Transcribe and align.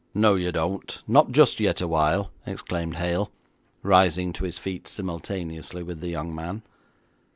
'No 0.15 0.33
you 0.33 0.51
don't. 0.51 0.97
Not 1.07 1.29
just 1.31 1.59
yet 1.59 1.79
awhile,' 1.79 2.31
exclaimed 2.47 2.95
Hale, 2.95 3.31
rising 3.83 4.33
to 4.33 4.45
his 4.45 4.57
feet 4.57 4.87
simultaneously 4.87 5.83
with 5.83 5.99
the 6.01 6.09
young 6.09 6.33
man. 6.33 6.63